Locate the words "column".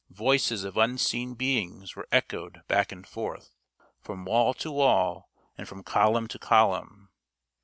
5.83-6.27, 6.39-7.11